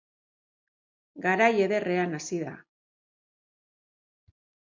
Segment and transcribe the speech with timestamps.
[1.25, 2.55] Garai ederrean hasi da!